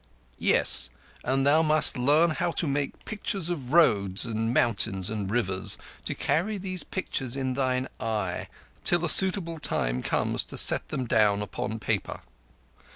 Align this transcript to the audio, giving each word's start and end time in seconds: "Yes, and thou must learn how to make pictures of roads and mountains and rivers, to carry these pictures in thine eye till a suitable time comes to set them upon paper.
"Yes, 0.39 0.89
and 1.23 1.45
thou 1.45 1.61
must 1.61 1.95
learn 1.95 2.31
how 2.31 2.49
to 2.53 2.65
make 2.65 3.05
pictures 3.05 3.51
of 3.51 3.71
roads 3.71 4.25
and 4.25 4.51
mountains 4.51 5.11
and 5.11 5.29
rivers, 5.29 5.77
to 6.05 6.15
carry 6.15 6.57
these 6.57 6.83
pictures 6.83 7.35
in 7.35 7.53
thine 7.53 7.87
eye 7.99 8.47
till 8.83 9.05
a 9.05 9.07
suitable 9.09 9.59
time 9.59 10.01
comes 10.01 10.43
to 10.45 10.57
set 10.57 10.87
them 10.89 11.03
upon 11.13 11.77
paper. 11.77 12.21